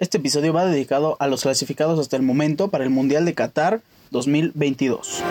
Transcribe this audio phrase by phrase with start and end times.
[0.00, 3.80] Este episodio va dedicado a los clasificados hasta el momento para el Mundial de Qatar
[4.12, 5.24] 2022.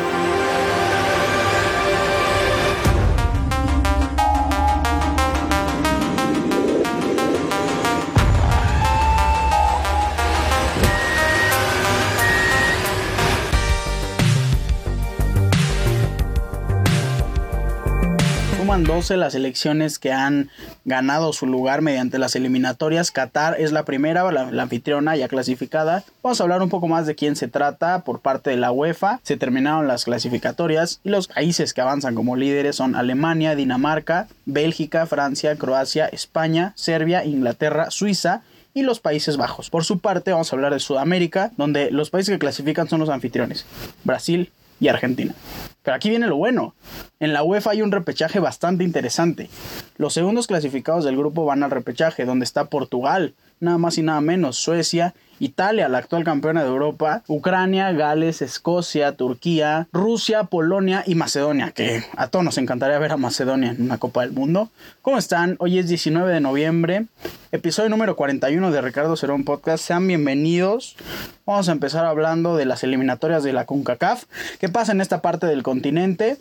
[18.78, 20.52] Suman 12 las elecciones que han
[20.86, 23.10] ganado su lugar mediante las eliminatorias.
[23.10, 26.04] Qatar es la primera, la, la, anfitriona ya clasificada.
[26.22, 29.20] Vamos a hablar un poco más de quién se trata por parte de la UEFA.
[29.24, 35.08] Se terminaron las clasificatorias y los países que avanzan como líderes son Alemania, Dinamarca, Bélgica,
[35.08, 38.44] Francia, Croacia, España, Serbia, Inglaterra, Suiza
[38.76, 39.72] y los Países Bajos.
[39.72, 43.10] Por su parte, vamos a hablar de Sudamérica, donde los países que clasifican son los
[43.10, 43.66] anfitriones,
[44.04, 45.34] Brasil y Argentina.
[45.84, 46.76] Pero aquí viene lo bueno.
[47.20, 49.50] En la UEFA hay un repechaje bastante interesante.
[49.98, 54.22] Los segundos clasificados del grupo van al repechaje, donde está Portugal, nada más y nada
[54.22, 61.16] menos, Suecia, Italia, la actual campeona de Europa, Ucrania, Gales, Escocia, Turquía, Rusia, Polonia y
[61.16, 64.70] Macedonia, que a todos nos encantaría ver a Macedonia en una Copa del Mundo.
[65.02, 65.56] ¿Cómo están?
[65.60, 67.06] Hoy es 19 de noviembre,
[67.52, 69.84] episodio número 41 de Ricardo Cerón Podcast.
[69.84, 70.96] Sean bienvenidos.
[71.46, 74.26] Vamos a empezar hablando de las eliminatorias de la CONCACAF.
[74.60, 76.38] ¿Qué pasa en esta parte del continente?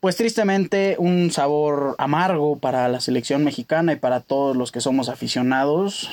[0.00, 5.10] Pues tristemente un sabor amargo para la selección mexicana y para todos los que somos
[5.10, 6.10] aficionados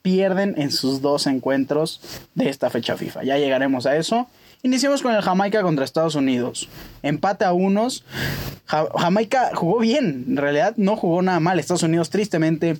[0.00, 2.00] pierden en sus dos encuentros
[2.34, 3.24] de esta fecha FIFA.
[3.24, 4.26] Ya llegaremos a eso.
[4.62, 6.70] Iniciamos con el Jamaica contra Estados Unidos.
[7.02, 8.04] Empate a unos.
[8.64, 10.24] Ja Jamaica jugó bien.
[10.26, 11.58] En realidad no jugó nada mal.
[11.58, 12.78] Estados Unidos tristemente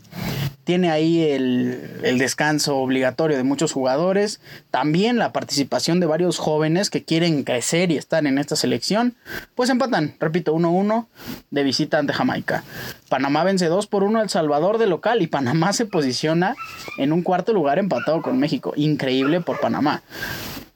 [0.64, 4.40] tiene ahí el, descanso obligatorio de muchos jugadores.
[4.70, 9.14] También la participación de varios jóvenes que quieren crecer y estar en esta selección.
[9.54, 11.06] Pues empatan, repito, 1-1
[11.50, 12.64] de visita ante Jamaica.
[13.08, 16.56] Panamá vence 2 por 1 al Salvador de local y Panamá se posiciona
[16.98, 18.72] en un cuarto lugar empatado con México.
[18.76, 20.02] Increíble por Panamá.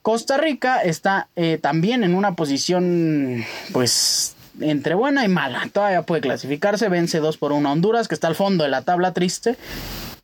[0.01, 3.43] Costa Rica está eh, también en una posición
[3.73, 5.67] pues entre buena y mala.
[5.71, 8.83] Todavía puede clasificarse, vence 2 por 1 a Honduras, que está al fondo de la
[8.83, 9.57] tabla triste.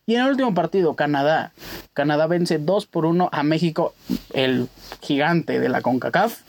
[0.05, 1.51] Y en el último partido, Canadá.
[1.93, 3.95] Canadá vence 2 por 1 a México,
[4.33, 4.67] el
[5.01, 6.41] gigante de la CONCACAF.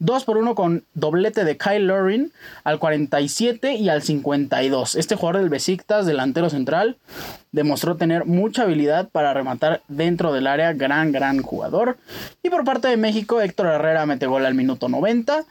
[0.00, 2.32] 2 por 1 con doblete de Kyle Lorin
[2.62, 4.94] al 47 y al 52.
[4.94, 6.98] Este jugador del Besiktas, delantero central,
[7.50, 11.98] demostró tener mucha habilidad para rematar dentro del área, gran, gran jugador.
[12.44, 15.44] Y por parte de México, Héctor Herrera mete gol al minuto 90.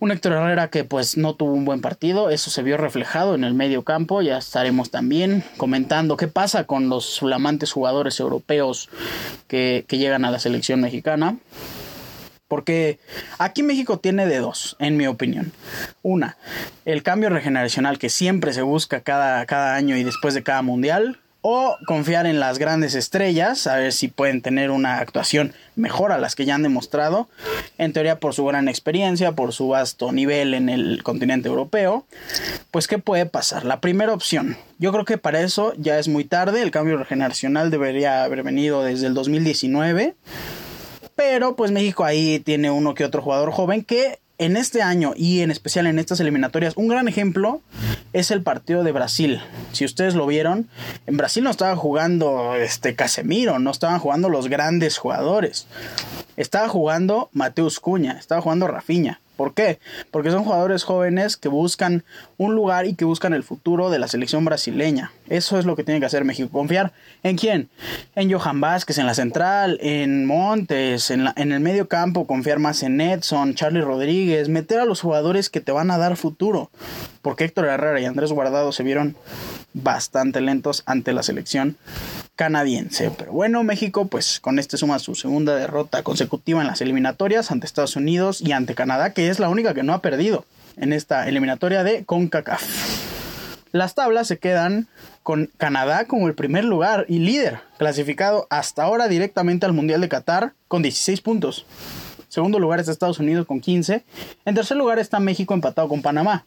[0.00, 3.44] Un Héctor Herrera que pues no tuvo un buen partido, eso se vio reflejado en
[3.44, 4.20] el medio campo.
[4.20, 8.88] Ya estaremos también comentando qué pasa con los flamantes jugadores europeos
[9.46, 11.36] que, que llegan a la selección mexicana.
[12.48, 12.98] Porque
[13.38, 15.52] aquí México tiene de dos, en mi opinión.
[16.02, 16.36] Una,
[16.84, 21.18] el cambio regeneracional que siempre se busca cada, cada año y después de cada mundial.
[21.48, 26.18] O confiar en las grandes estrellas, a ver si pueden tener una actuación mejor a
[26.18, 27.28] las que ya han demostrado.
[27.78, 32.04] En teoría por su gran experiencia, por su vasto nivel en el continente europeo.
[32.72, 33.64] Pues ¿qué puede pasar?
[33.64, 34.56] La primera opción.
[34.80, 36.62] Yo creo que para eso ya es muy tarde.
[36.62, 40.16] El cambio regeneracional debería haber venido desde el 2019.
[41.16, 45.40] Pero pues México ahí tiene uno que otro jugador joven que en este año y
[45.40, 47.62] en especial en estas eliminatorias, un gran ejemplo
[48.12, 49.40] es el partido de Brasil.
[49.72, 50.68] Si ustedes lo vieron,
[51.06, 55.66] en Brasil no estaba jugando este Casemiro, no estaban jugando los grandes jugadores.
[56.36, 59.20] Estaba jugando Mateus Cuña, estaba jugando Rafinha.
[59.36, 59.78] ¿Por qué?
[60.10, 62.04] Porque son jugadores jóvenes que buscan
[62.38, 65.12] un lugar y que buscan el futuro de la selección brasileña.
[65.28, 66.48] Eso es lo que tiene que hacer México.
[66.50, 66.92] Confiar
[67.22, 67.68] en quién?
[68.14, 73.00] En Johan Vázquez, en la central, en Montes, en, el medio campo, confiar más en
[73.00, 76.70] Edson, Charlie Rodríguez, meter a los jugadores que te van a dar futuro.
[77.22, 79.16] Porque Héctor Herrera y Andrés Guardado se vieron
[79.74, 81.76] bastante lentos ante la selección
[82.36, 83.10] canadiense.
[83.10, 87.66] Pero bueno, México pues con este suma su segunda derrota consecutiva en las eliminatorias ante
[87.66, 90.44] Estados Unidos y ante Canadá, que es la única que no ha perdido
[90.76, 92.62] en esta eliminatoria de CONCACAF.
[93.72, 94.86] Las tablas se quedan
[95.22, 100.08] con Canadá como el primer lugar y líder, clasificado hasta ahora directamente al Mundial de
[100.08, 101.66] Qatar con 16 puntos.
[102.28, 104.04] Segundo lugar está Estados Unidos con 15.
[104.44, 106.44] En tercer lugar está México empatado con Panamá.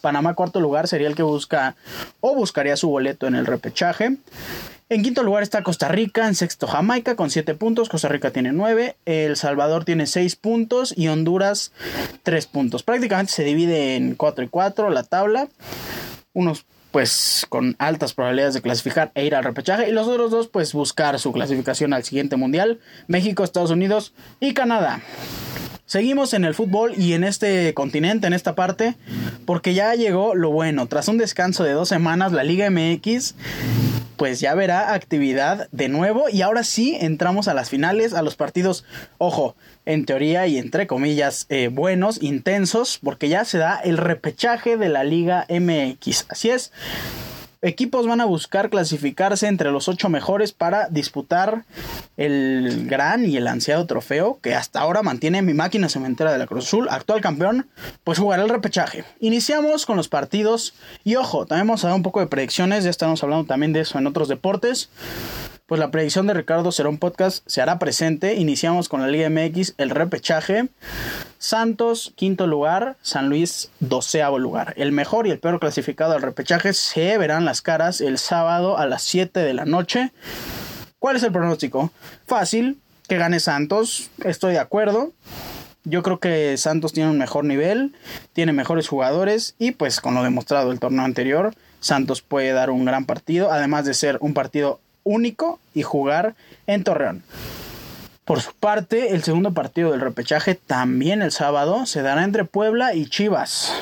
[0.00, 1.76] Panamá cuarto lugar sería el que busca
[2.20, 4.16] o buscaría su boleto en el repechaje.
[4.92, 8.50] En quinto lugar está Costa Rica, en sexto Jamaica con 7 puntos, Costa Rica tiene
[8.50, 11.70] 9, El Salvador tiene 6 puntos y Honduras
[12.24, 12.82] 3 puntos.
[12.82, 15.46] Prácticamente se divide en 4 y 4 la tabla.
[16.32, 20.48] Unos pues con altas probabilidades de clasificar e ir al repechaje y los otros dos
[20.48, 25.00] pues buscar su clasificación al siguiente mundial, México, Estados Unidos y Canadá.
[25.86, 28.96] Seguimos en el fútbol y en este continente, en esta parte,
[29.44, 30.88] porque ya llegó lo bueno.
[30.88, 33.36] Tras un descanso de dos semanas, la Liga MX
[34.20, 38.36] pues ya verá actividad de nuevo y ahora sí entramos a las finales, a los
[38.36, 38.84] partidos,
[39.16, 39.56] ojo,
[39.86, 44.90] en teoría y entre comillas eh, buenos, intensos, porque ya se da el repechaje de
[44.90, 46.26] la Liga MX.
[46.28, 46.70] Así es,
[47.62, 51.64] equipos van a buscar clasificarse entre los ocho mejores para disputar
[52.16, 56.46] el gran y el ansiado trofeo que hasta ahora mantiene mi máquina cementera de la
[56.46, 57.68] Cruz Azul, actual campeón,
[58.04, 59.04] pues jugará el repechaje.
[59.20, 60.74] Iniciamos con los partidos
[61.04, 63.80] y ojo, también vamos a dar un poco de predicciones, ya estamos hablando también de
[63.80, 64.90] eso en otros deportes
[65.70, 68.34] pues la predicción de Ricardo será un podcast, se hará presente.
[68.34, 70.68] Iniciamos con la Liga MX, el repechaje.
[71.38, 74.74] Santos, quinto lugar, San Luis, doceavo lugar.
[74.76, 78.86] El mejor y el peor clasificado al repechaje se verán las caras el sábado a
[78.86, 80.10] las 7 de la noche.
[80.98, 81.92] ¿Cuál es el pronóstico?
[82.26, 85.12] Fácil, que gane Santos, estoy de acuerdo.
[85.84, 87.94] Yo creo que Santos tiene un mejor nivel,
[88.32, 92.84] tiene mejores jugadores y pues con lo demostrado el torneo anterior, Santos puede dar un
[92.84, 96.34] gran partido, además de ser un partido único y jugar
[96.66, 97.22] en Torreón.
[98.24, 102.94] Por su parte, el segundo partido del repechaje también el sábado se dará entre Puebla
[102.94, 103.72] y Chivas.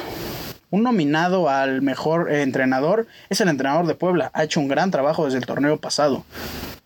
[0.70, 4.30] Un nominado al mejor entrenador es el entrenador de Puebla.
[4.34, 6.24] Ha hecho un gran trabajo desde el torneo pasado.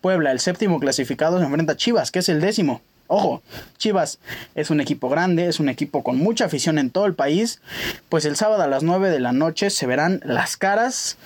[0.01, 2.81] Puebla, el séptimo clasificado, se enfrenta a Chivas, que es el décimo.
[3.15, 3.43] Ojo,
[3.77, 4.21] Chivas
[4.55, 7.61] es un equipo grande, es un equipo con mucha afición en todo el país.
[8.09, 11.19] Pues el sábado a las 9 de la noche se verán las caras.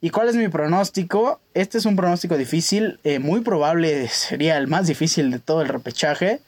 [0.00, 1.38] ¿Y cuál es mi pronóstico?
[1.52, 5.68] Este es un pronóstico difícil, eh, muy probable sería el más difícil de todo el
[5.68, 6.40] repechaje.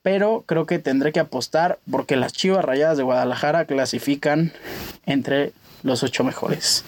[0.00, 4.54] Pero creo que tendré que apostar porque las Chivas Rayadas de Guadalajara clasifican
[5.04, 5.52] entre
[5.82, 6.84] los ocho mejores.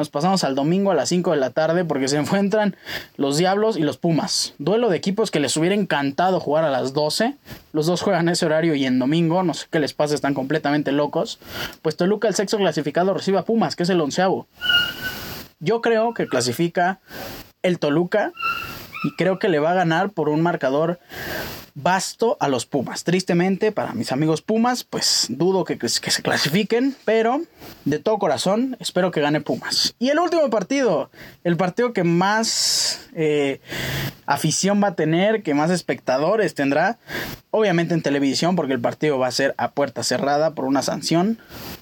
[0.00, 2.74] Nos pasamos al domingo a las 5 de la tarde porque se encuentran
[3.18, 4.54] los Diablos y los Pumas.
[4.56, 7.36] Duelo de equipos que les hubiera encantado jugar a las 12.
[7.74, 10.90] Los dos juegan ese horario y en domingo, no sé qué les pasa, están completamente
[10.90, 11.38] locos.
[11.82, 14.46] Pues Toluca, el sexto clasificado, recibe a Pumas, que es el onceavo.
[15.58, 17.00] Yo creo que clasifica
[17.62, 18.32] el Toluca
[19.04, 20.98] y creo que le va a ganar por un marcador
[21.74, 23.04] basto a los Pumas.
[23.04, 27.40] Tristemente, para mis amigos Pumas, pues dudo que, que, se clasifiquen, pero
[27.84, 29.94] de todo corazón espero que gane Pumas.
[29.98, 31.10] Y el último partido,
[31.44, 33.60] el partido que más eh,
[34.26, 36.98] afición va a tener, que más espectadores tendrá,
[37.50, 41.38] obviamente en televisión, porque el partido va a ser a puerta cerrada por una sanción,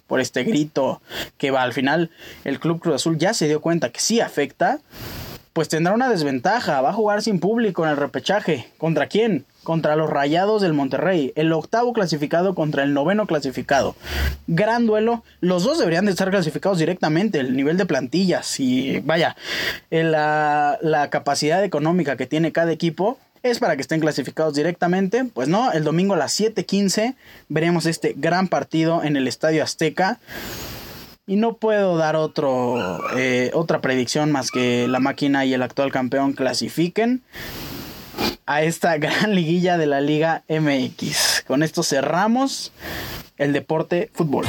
[0.07, 1.03] por este grito
[1.37, 2.11] que va al final,
[2.45, 4.81] el Club Cruz Azul ya se dio cuenta que sí afecta
[5.59, 6.81] pues tendrá una desventaja.
[6.83, 8.69] Va a jugar sin público en el repechaje.
[8.79, 9.45] ¿Contra quién?
[9.65, 11.33] Contra los Rayados del Monterrey.
[11.35, 13.97] El octavo clasificado contra el noveno clasificado.
[14.47, 15.25] Gran duelo.
[15.41, 17.41] Los dos deberían de estar clasificados directamente.
[17.41, 19.35] El nivel de plantillas y vaya,
[19.91, 25.25] la, la capacidad económica que tiene cada equipo es para que estén clasificados directamente.
[25.25, 27.17] Pues no, el domingo a las 7:15
[27.49, 30.21] veremos este gran partido en el Estadio Azteca.
[31.29, 35.93] Y no puedo dar otro, eh, otra predicción más que la máquina y el actual
[35.93, 37.23] campeón clasifiquen
[38.47, 41.45] a esta gran liguilla de la Liga MX.
[41.47, 42.73] Con esto cerramos
[43.37, 44.47] el deporte fútbol.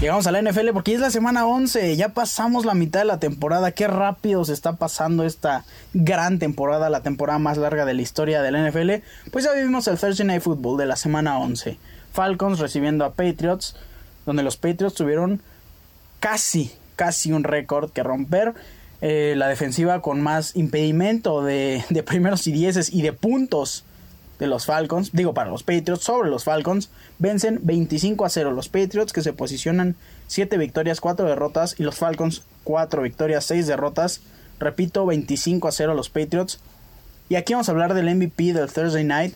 [0.00, 3.18] Llegamos a la NFL porque es la semana 11, ya pasamos la mitad de la
[3.18, 8.02] temporada, qué rápido se está pasando esta gran temporada, la temporada más larga de la
[8.02, 9.02] historia de la NFL.
[9.30, 11.76] Pues ya vivimos el Thursday Night Football de la semana 11.
[12.16, 13.76] Falcons recibiendo a Patriots,
[14.24, 15.40] donde los Patriots tuvieron
[16.18, 18.54] casi, casi un récord que romper.
[19.02, 23.84] Eh, la defensiva con más impedimento de, de primeros y dieces y de puntos
[24.38, 28.68] de los Falcons, digo para los Patriots, sobre los Falcons, vencen 25 a 0 los
[28.68, 34.20] Patriots que se posicionan 7 victorias, 4 derrotas y los Falcons 4 victorias, 6 derrotas.
[34.58, 36.60] Repito, 25 a 0 los Patriots.
[37.28, 39.34] Y aquí vamos a hablar del MVP del Thursday Night,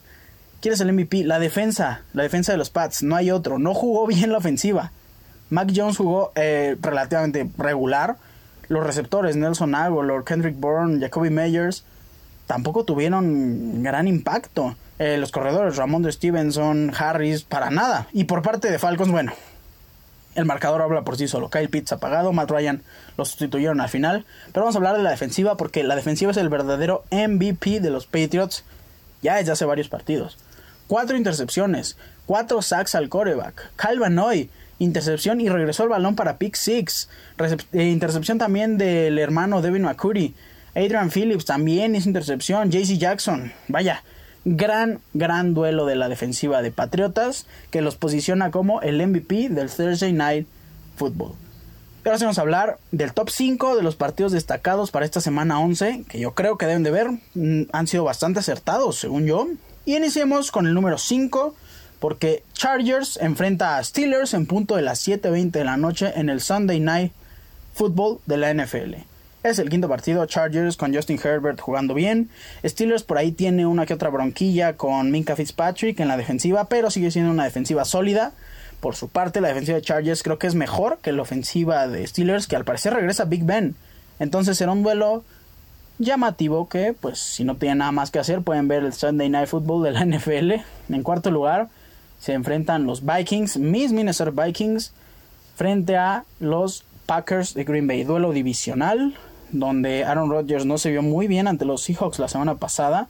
[0.60, 1.24] ¿Quién es el MVP?
[1.24, 3.58] La defensa, la defensa de los Pats, no hay otro.
[3.58, 4.92] No jugó bien la ofensiva.
[5.48, 8.16] Mac Jones jugó eh, relativamente regular.
[8.68, 11.84] Los receptores, Nelson Aguilar, Kendrick Bourne, Jacoby Meyers,
[12.46, 14.76] tampoco tuvieron gran impacto.
[14.98, 18.06] Eh, los corredores, Ramón Stevenson, Harris, para nada.
[18.12, 19.32] Y por parte de Falcons, bueno,
[20.34, 21.48] el marcador habla por sí solo.
[21.48, 22.82] Kyle Pitts apagado, Matt Ryan
[23.16, 24.26] lo sustituyeron al final.
[24.52, 27.90] Pero vamos a hablar de la defensiva porque la defensiva es el verdadero MVP de
[27.90, 28.62] los Patriots
[29.22, 30.38] ya desde hace varios partidos.
[30.90, 33.70] Cuatro intercepciones, cuatro sacks al coreback.
[34.00, 34.20] Van
[34.80, 37.08] intercepción y regresó el balón para pick six.
[37.72, 40.34] Eh, intercepción también del hermano Devin McCurry.
[40.74, 42.72] Adrian Phillips también es intercepción.
[42.72, 44.02] JC Jackson, vaya,
[44.44, 49.70] gran, gran duelo de la defensiva de Patriotas que los posiciona como el MVP del
[49.70, 50.48] Thursday Night
[50.96, 51.34] Football.
[52.04, 56.06] Ahora vamos a hablar del top 5 de los partidos destacados para esta semana 11,
[56.08, 59.46] que yo creo que deben de ver, mm, han sido bastante acertados, según yo.
[59.84, 61.54] Y iniciemos con el número 5,
[61.98, 66.40] porque Chargers enfrenta a Steelers en punto de las 7.20 de la noche en el
[66.40, 67.12] Sunday Night
[67.74, 68.94] Football de la NFL.
[69.42, 72.28] Es el quinto partido, Chargers con Justin Herbert jugando bien.
[72.62, 76.90] Steelers por ahí tiene una que otra bronquilla con Minka Fitzpatrick en la defensiva, pero
[76.90, 78.32] sigue siendo una defensiva sólida.
[78.80, 82.06] Por su parte, la defensiva de Chargers creo que es mejor que la ofensiva de
[82.06, 83.76] Steelers, que al parecer regresa Big Ben.
[84.18, 85.24] Entonces será un duelo
[86.00, 89.48] llamativo que, pues, si no tienen nada más que hacer, pueden ver el Sunday Night
[89.48, 90.52] Football de la NFL.
[90.92, 91.68] En cuarto lugar,
[92.18, 94.92] se enfrentan los Vikings, mis Minnesota Vikings,
[95.54, 98.02] frente a los Packers de Green Bay.
[98.02, 99.14] Duelo divisional
[99.52, 103.08] donde Aaron Rodgers no se vio muy bien ante los Seahawks la semana pasada.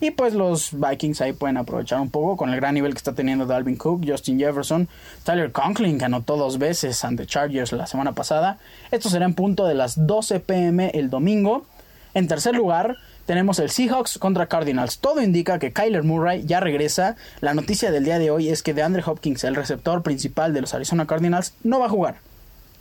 [0.00, 3.14] Y pues los Vikings ahí pueden aprovechar un poco con el gran nivel que está
[3.14, 4.88] teniendo Dalvin Cook, Justin Jefferson,
[5.24, 8.58] Tyler Conklin anotó dos veces ante Chargers la semana pasada.
[8.92, 11.66] Esto será en punto de las 12 pm el domingo.
[12.14, 12.96] En tercer lugar
[13.26, 14.98] tenemos el Seahawks contra Cardinals.
[14.98, 17.16] Todo indica que Kyler Murray ya regresa.
[17.40, 20.74] La noticia del día de hoy es que DeAndre Hopkins, el receptor principal de los
[20.74, 22.16] Arizona Cardinals, no va a jugar.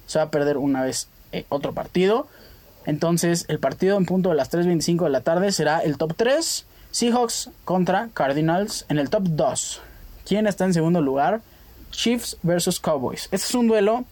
[0.06, 2.28] Se va a perder una vez eh, otro partido.
[2.86, 6.66] Entonces, el partido en punto de las 3.25 de la tarde será el top 3.
[6.92, 9.82] Seahawks contra Cardinals en el top 2.
[10.26, 11.42] ¿Quién está en segundo lugar?
[11.92, 13.24] Chiefs versus Cowboys.
[13.26, 14.06] Este es un duelo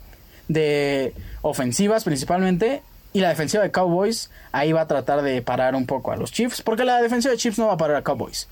[0.47, 2.83] de ofensivas principalmente.
[3.15, 6.33] Y la defensiva de Cowboys ahí va a tratar de parar un poco a los
[6.33, 6.61] Chiefs.
[6.61, 8.49] Porque la defensiva de Chiefs no va a parar a Cowboys.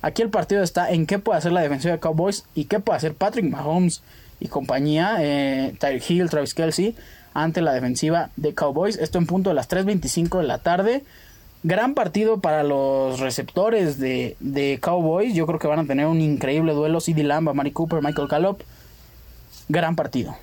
[0.00, 2.96] Aquí el partido está en qué puede hacer la defensiva de Cowboys y qué puede
[2.96, 4.00] hacer Patrick Mahomes
[4.40, 5.18] y compañía.
[5.20, 5.74] Eh,
[6.08, 6.96] Hill, Travis Kelsey
[7.34, 8.96] ante la defensiva de Cowboys.
[8.96, 11.04] Esto en punto de las 3.25 de la tarde.
[11.62, 15.34] Gran partido para los receptores de, de, Cowboys.
[15.34, 17.02] Yo creo que van a tener un increíble duelo.
[17.02, 18.62] CD Lamb, Mari Cooper, Michael Gallup.
[19.68, 20.34] Gran partido.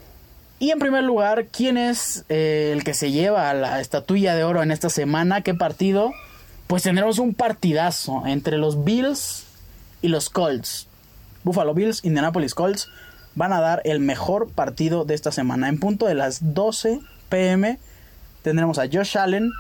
[0.66, 4.64] Y en primer lugar, ¿quién es eh, el que se lleva la estatuilla de oro
[4.64, 5.42] en esta semana?
[5.42, 6.12] ¿Qué partido?
[6.66, 9.44] Pues tendremos un partidazo entre los Bills
[10.02, 10.88] y los Colts.
[11.44, 12.90] Buffalo Bills, Indianapolis Colts
[13.36, 15.70] van a dar el mejor partido de esta semana.
[15.70, 17.78] En punto de las 12 pm
[18.42, 19.52] tendremos a Josh Allen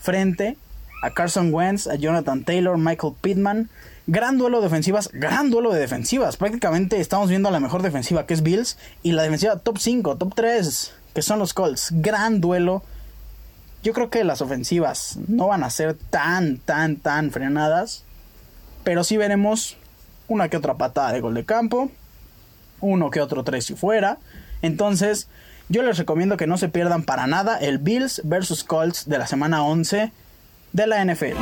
[0.00, 0.56] frente
[1.02, 3.70] a Carson Wentz, a Jonathan Taylor, Michael Pittman.
[4.06, 6.36] Gran duelo de defensivas, gran duelo de defensivas.
[6.36, 10.16] Prácticamente estamos viendo a la mejor defensiva que es Bills y la defensiva top 5,
[10.16, 11.88] top 3 que son los Colts.
[11.92, 12.82] Gran duelo.
[13.82, 18.04] Yo creo que las ofensivas no van a ser tan, tan, tan frenadas.
[18.84, 19.76] Pero sí veremos
[20.28, 21.90] una que otra patada de gol de campo
[22.80, 24.18] uno que otro tres si fuera.
[24.62, 25.28] Entonces,
[25.68, 29.26] yo les recomiendo que no se pierdan para nada el Bills versus Colts de la
[29.26, 30.12] semana 11
[30.76, 31.38] de la NFL.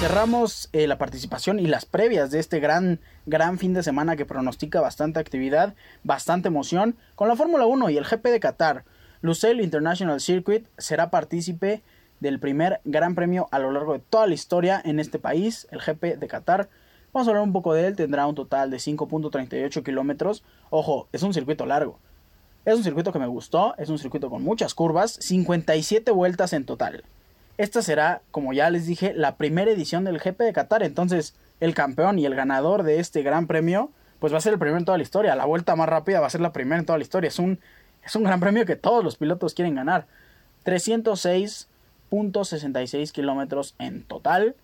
[0.00, 4.26] Cerramos eh, la participación y las previas de este gran, gran fin de semana que
[4.26, 8.84] pronostica bastante actividad, bastante emoción con la Fórmula 1 y el GP de Qatar.
[9.20, 11.84] Lusail International Circuit será partícipe
[12.18, 15.78] del primer gran premio a lo largo de toda la historia en este país, el
[15.78, 16.68] GP de Qatar.
[17.16, 20.44] Vamos a hablar un poco de él, tendrá un total de 5.38 kilómetros.
[20.68, 21.98] Ojo, es un circuito largo.
[22.66, 26.66] Es un circuito que me gustó, es un circuito con muchas curvas, 57 vueltas en
[26.66, 27.04] total.
[27.56, 31.72] Esta será, como ya les dije, la primera edición del GP de Qatar, entonces el
[31.72, 34.84] campeón y el ganador de este gran premio, pues va a ser el primero en
[34.84, 35.34] toda la historia.
[35.36, 37.28] La vuelta más rápida va a ser la primera en toda la historia.
[37.28, 37.60] Es un
[38.04, 40.06] es un gran premio que todos los pilotos quieren ganar.
[40.66, 44.54] 306.66 kilómetros en total.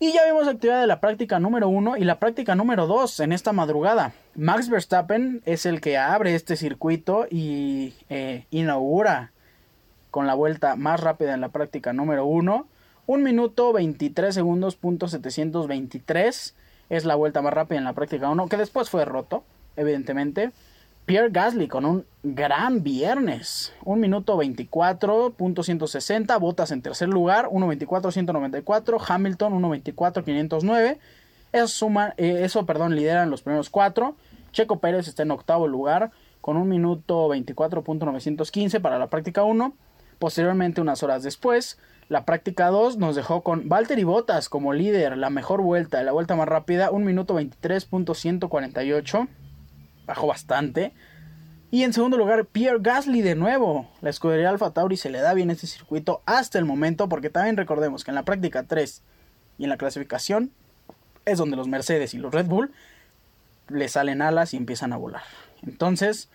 [0.00, 3.32] Y ya vimos actividad de la práctica número 1 y la práctica número 2 en
[3.32, 4.12] esta madrugada.
[4.36, 9.32] Max Verstappen es el que abre este circuito y eh, inaugura
[10.12, 12.68] con la vuelta más rápida en la práctica número 1.
[13.06, 16.54] 1 minuto 23 segundos punto 723
[16.90, 19.42] es la vuelta más rápida en la práctica 1 que después fue roto
[19.74, 20.52] evidentemente
[21.08, 23.72] Pierre Gasly con un gran viernes.
[23.86, 26.38] 1 minuto 24.160.
[26.38, 27.46] Botas en tercer lugar.
[27.46, 29.02] 1.24.194.
[29.08, 30.98] Hamilton 1.24.509.
[31.52, 34.16] Eso, suma, eh, eso perdón, lideran los primeros cuatro.
[34.52, 36.10] Checo Pérez está en octavo lugar
[36.42, 39.72] con 1 minuto 24.915 para la práctica 1.
[40.18, 41.78] Posteriormente, unas horas después,
[42.10, 46.36] la práctica 2 nos dejó con Valtteri Bottas como líder, la mejor vuelta, la vuelta
[46.36, 49.26] más rápida, 1 minuto 23.148
[50.08, 50.92] bajó bastante.
[51.70, 53.88] Y en segundo lugar, Pierre Gasly de nuevo.
[54.00, 57.58] La escudería Alfa Tauri se le da bien este circuito hasta el momento, porque también
[57.58, 59.02] recordemos que en la práctica 3
[59.58, 60.50] y en la clasificación
[61.26, 62.72] es donde los Mercedes y los Red Bull
[63.68, 65.22] le salen alas y empiezan a volar.
[65.66, 66.30] Entonces,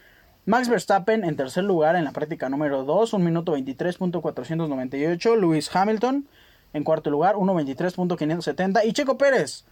[0.46, 5.40] Max Verstappen en tercer lugar en la práctica número 2, 1 minuto 23.498.
[5.40, 6.28] Lewis Hamilton
[6.74, 8.82] en cuarto lugar, 1.23.570.
[8.86, 9.66] Y Checo Pérez,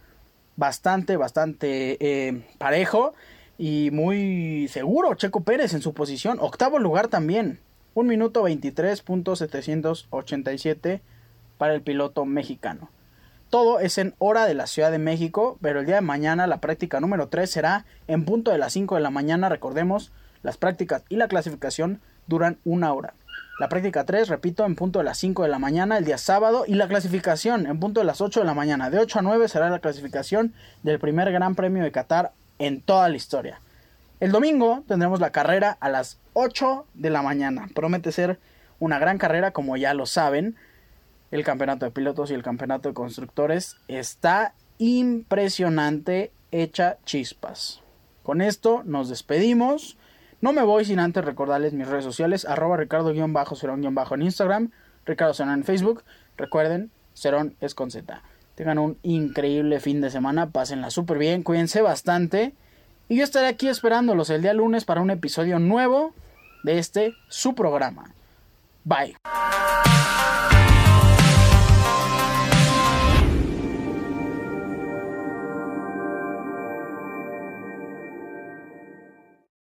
[0.56, 3.14] bastante, bastante eh, parejo
[3.58, 6.38] y muy seguro Checo Pérez en su posición.
[6.40, 7.58] Octavo lugar también.
[7.94, 11.00] 1 minuto 23.787
[11.58, 12.88] para el piloto mexicano.
[13.50, 16.62] Todo es en hora de la Ciudad de México, pero el día de mañana la
[16.62, 19.50] práctica número 3 será en punto de las 5 de la mañana.
[19.50, 20.10] Recordemos,
[20.42, 23.12] las prácticas y la clasificación duran una hora.
[23.60, 26.64] La práctica 3, repito, en punto de las 5 de la mañana el día sábado
[26.66, 28.88] y la clasificación en punto de las 8 de la mañana.
[28.88, 32.32] De 8 a 9 será la clasificación del primer Gran Premio de Qatar
[32.64, 33.60] en toda la historia.
[34.20, 37.68] El domingo tendremos la carrera a las 8 de la mañana.
[37.74, 38.38] Promete ser
[38.78, 40.56] una gran carrera, como ya lo saben
[41.32, 47.80] el campeonato de pilotos y el campeonato de constructores está impresionante, hecha chispas.
[48.22, 49.96] Con esto nos despedimos.
[50.40, 54.70] No me voy sin antes recordarles mis redes sociales, arroba ricardo-cerón- en Instagram,
[55.04, 56.04] Ricardo Cerón en Facebook.
[56.36, 58.22] Recuerden, Cerón es con Z.
[58.54, 62.52] Tengan un increíble fin de semana, pásenla súper bien, cuídense bastante.
[63.08, 66.14] Y yo estaré aquí esperándolos el día lunes para un episodio nuevo
[66.62, 68.14] de este, su programa.
[68.84, 69.16] Bye.